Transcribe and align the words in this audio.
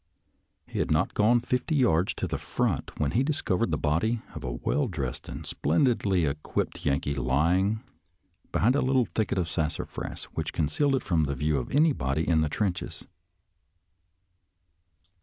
He 0.65 0.79
had 0.79 0.89
not 0.89 1.13
gone 1.13 1.41
fifty 1.41 1.75
yards 1.75 2.15
to 2.15 2.25
the 2.27 2.39
front 2.39 2.99
when 2.99 3.11
he 3.11 3.21
discovered 3.21 3.69
the 3.69 3.77
body 3.77 4.23
of 4.33 4.43
a 4.43 4.51
well 4.53 4.87
dressed 4.87 5.29
and 5.29 5.45
splendidly 5.45 6.25
equipped 6.25 6.83
Yankee 6.83 7.13
lying 7.13 7.83
behind 8.51 8.75
a 8.75 8.81
little 8.81 9.05
thicket 9.05 9.37
of 9.37 9.47
sassafras 9.47 10.23
which 10.33 10.53
con 10.53 10.65
cealed 10.65 10.95
it 10.95 11.03
from 11.03 11.25
the 11.25 11.35
view 11.35 11.57
of 11.57 11.69
anybody 11.69 12.27
in 12.27 12.41
the 12.41 12.49
trenches. 12.49 13.05